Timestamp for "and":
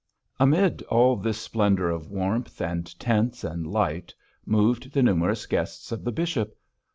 2.59-2.87, 3.43-3.67